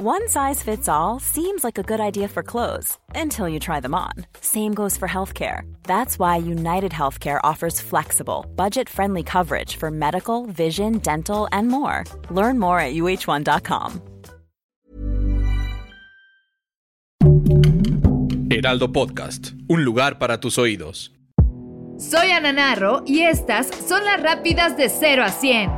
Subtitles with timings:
[0.00, 3.96] One size fits all seems like a good idea for clothes until you try them
[3.96, 4.12] on.
[4.40, 5.62] Same goes for healthcare.
[5.82, 12.04] That's why United Healthcare offers flexible, budget friendly coverage for medical, vision, dental, and more.
[12.30, 14.00] Learn more at uh1.com.
[18.50, 21.10] Heraldo Podcast, un lugar para tus oídos.
[21.98, 25.77] Soy Ana Narro y estas son las rápidas de 0 a 100.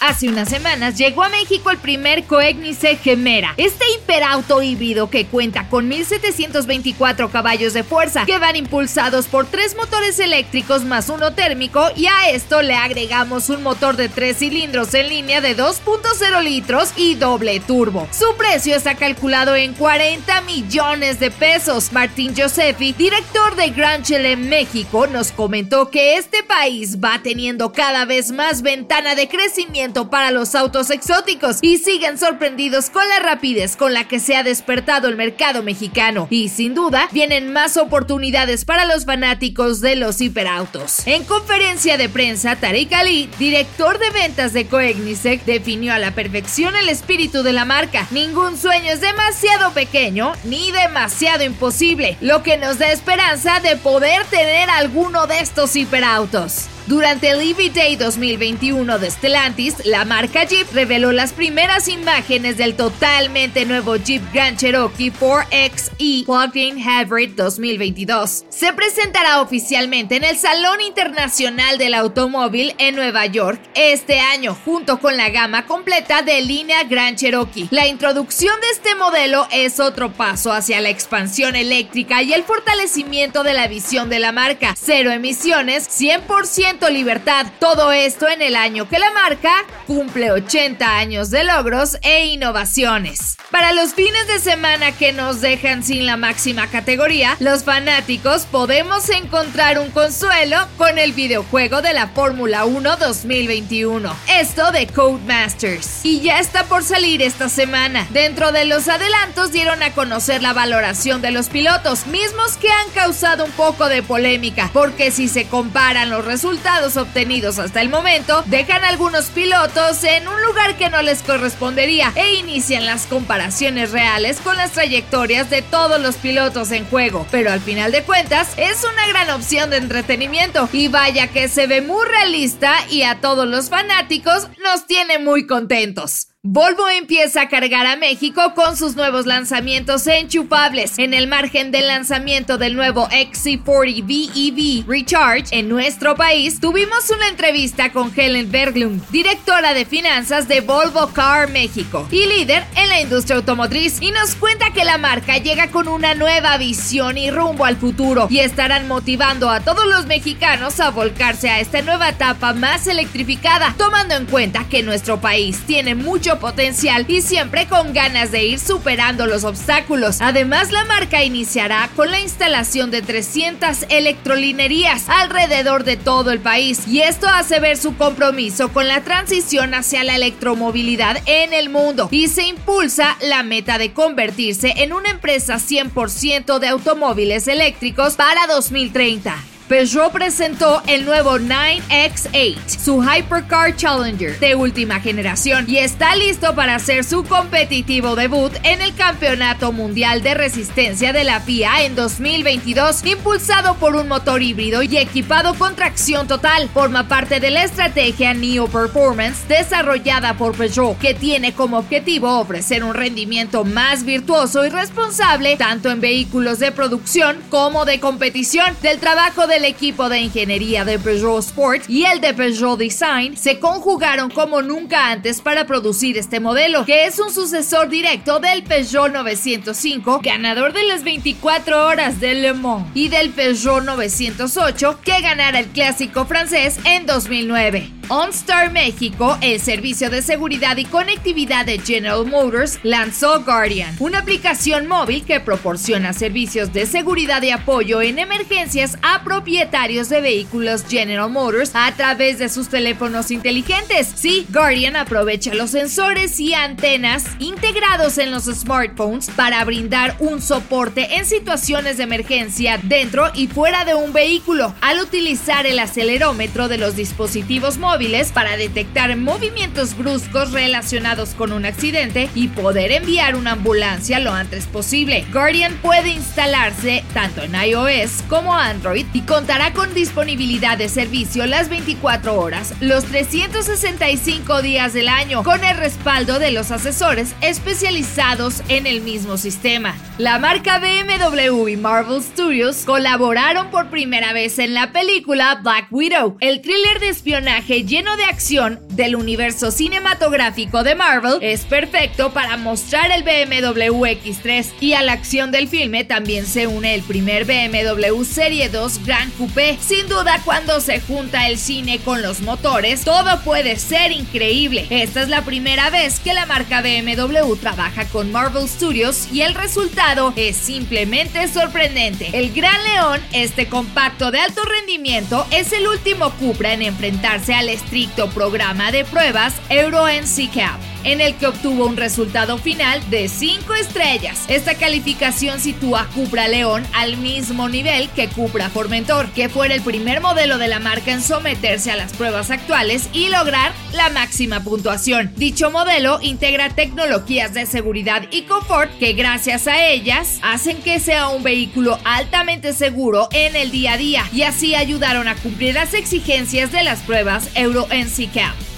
[0.00, 5.68] Hace unas semanas llegó a México el primer Coegnice Gemera, este hiperauto híbrido que cuenta
[5.68, 11.88] con 1724 caballos de fuerza que van impulsados por tres motores eléctricos más uno térmico
[11.96, 16.92] y a esto le agregamos un motor de tres cilindros en línea de 2.0 litros
[16.94, 18.06] y doble turbo.
[18.12, 21.92] Su precio está calculado en 40 millones de pesos.
[21.92, 28.04] Martín Josefi, director de Grand Chile México, nos comentó que este país va teniendo cada
[28.04, 33.76] vez más ventana de crecimiento para los autos exóticos y siguen sorprendidos con la rapidez
[33.76, 36.26] con la que se ha despertado el mercado mexicano.
[36.30, 41.06] Y sin duda, vienen más oportunidades para los fanáticos de los hiperautos.
[41.06, 46.76] En conferencia de prensa, Tariq Ali, director de ventas de Coegnisec, definió a la perfección
[46.76, 48.06] el espíritu de la marca.
[48.10, 54.24] Ningún sueño es demasiado pequeño ni demasiado imposible, lo que nos da esperanza de poder
[54.26, 56.68] tener alguno de estos hiperautos.
[56.88, 62.76] Durante el EV Day 2021 de Stellantis, la marca Jeep reveló las primeras imágenes del
[62.76, 68.46] totalmente nuevo Jeep Grand Cherokee 4XE Plug-in Hybrid 2022.
[68.48, 74.98] Se presentará oficialmente en el Salón Internacional del Automóvil en Nueva York este año, junto
[74.98, 77.68] con la gama completa de línea Grand Cherokee.
[77.70, 83.42] La introducción de este modelo es otro paso hacia la expansión eléctrica y el fortalecimiento
[83.42, 84.74] de la visión de la marca.
[84.74, 87.46] Cero emisiones, 100% libertad.
[87.58, 93.36] Todo esto en el año que la marca cumple 80 años de logros e innovaciones.
[93.50, 99.08] Para los fines de semana que nos dejan sin la máxima categoría, los fanáticos podemos
[99.08, 104.14] encontrar un consuelo con el videojuego de la Fórmula 1 2021.
[104.28, 106.04] Esto de Codemasters.
[106.04, 108.06] Y ya está por salir esta semana.
[108.10, 112.90] Dentro de los adelantos dieron a conocer la valoración de los pilotos, mismos que han
[112.94, 118.44] causado un poco de polémica, porque si se comparan los resultados, obtenidos hasta el momento
[118.46, 123.90] dejan a algunos pilotos en un lugar que no les correspondería e inician las comparaciones
[123.90, 127.26] reales con las trayectorias de todos los pilotos en juego.
[127.30, 131.66] Pero al final de cuentas es una gran opción de entretenimiento y vaya que se
[131.66, 136.27] ve muy realista y a todos los fanáticos nos tiene muy contentos.
[136.44, 140.96] Volvo empieza a cargar a México con sus nuevos lanzamientos enchufables.
[141.00, 147.26] En el margen del lanzamiento del nuevo XC40 BEV Recharge en nuestro país, tuvimos una
[147.26, 153.00] entrevista con Helen Berglund, directora de finanzas de Volvo Car México y líder en la
[153.00, 157.64] industria automotriz, y nos cuenta que la marca llega con una nueva visión y rumbo
[157.64, 162.52] al futuro y estarán motivando a todos los mexicanos a volcarse a esta nueva etapa
[162.52, 168.30] más electrificada, tomando en cuenta que nuestro país tiene mucho potencial y siempre con ganas
[168.30, 170.20] de ir superando los obstáculos.
[170.20, 176.86] Además, la marca iniciará con la instalación de 300 electrolinerías alrededor de todo el país
[176.86, 182.08] y esto hace ver su compromiso con la transición hacia la electromovilidad en el mundo
[182.10, 188.46] y se impulsa la meta de convertirse en una empresa 100% de automóviles eléctricos para
[188.46, 189.57] 2030.
[189.68, 196.76] Peugeot presentó el nuevo 9X8, su Hypercar Challenger de última generación, y está listo para
[196.76, 203.04] hacer su competitivo debut en el Campeonato Mundial de Resistencia de la FIA en 2022,
[203.04, 206.70] impulsado por un motor híbrido y equipado con tracción total.
[206.72, 212.82] Forma parte de la estrategia Neo Performance desarrollada por Peugeot, que tiene como objetivo ofrecer
[212.84, 218.74] un rendimiento más virtuoso y responsable tanto en vehículos de producción como de competición.
[218.80, 223.36] Del trabajo de el equipo de ingeniería de Peugeot Sport y el de Peugeot Design
[223.36, 228.62] se conjugaron como nunca antes para producir este modelo, que es un sucesor directo del
[228.62, 235.20] Peugeot 905, ganador de las 24 horas de Le Mans, y del Peugeot 908, que
[235.20, 237.97] ganara el clásico francés en 2009.
[238.10, 244.86] OnStar México, el servicio de seguridad y conectividad de General Motors, lanzó Guardian, una aplicación
[244.86, 251.28] móvil que proporciona servicios de seguridad y apoyo en emergencias a propietarios de vehículos General
[251.28, 254.10] Motors a través de sus teléfonos inteligentes.
[254.14, 261.16] Sí, Guardian aprovecha los sensores y antenas integrados en los smartphones para brindar un soporte
[261.16, 266.78] en situaciones de emergencia dentro y fuera de un vehículo, al utilizar el acelerómetro de
[266.78, 267.97] los dispositivos móviles
[268.32, 274.66] para detectar movimientos bruscos relacionados con un accidente y poder enviar una ambulancia lo antes
[274.66, 275.24] posible.
[275.32, 281.68] Guardian puede instalarse tanto en iOS como Android y contará con disponibilidad de servicio las
[281.68, 288.86] 24 horas, los 365 días del año, con el respaldo de los asesores especializados en
[288.86, 289.96] el mismo sistema.
[290.18, 296.36] La marca BMW y Marvel Studios colaboraron por primera vez en la película Black Widow,
[296.38, 302.56] el thriller de espionaje lleno de acción del universo cinematográfico de Marvel, es perfecto para
[302.56, 307.44] mostrar el BMW X3 y a la acción del filme también se une el primer
[307.44, 309.78] BMW Serie 2 Grand Coupé.
[309.80, 314.88] Sin duda, cuando se junta el cine con los motores, todo puede ser increíble.
[314.90, 319.54] Esta es la primera vez que la marca BMW trabaja con Marvel Studios y el
[319.54, 322.30] resultado es simplemente sorprendente.
[322.32, 327.68] El Gran León, este compacto de alto rendimiento, es el último Cupra en enfrentarse al
[327.68, 333.74] estricto programa de pruebas Euro NCAP en el que obtuvo un resultado final de 5
[333.74, 334.44] estrellas.
[334.48, 339.80] Esta calificación sitúa a Cupra León al mismo nivel que Cupra Formentor, que fue el
[339.80, 344.62] primer modelo de la marca en someterse a las pruebas actuales y lograr la máxima
[344.62, 345.32] puntuación.
[345.36, 351.28] Dicho modelo integra tecnologías de seguridad y confort que gracias a ellas hacen que sea
[351.28, 355.94] un vehículo altamente seguro en el día a día y así ayudaron a cumplir las
[355.94, 358.77] exigencias de las pruebas Euro NCAP.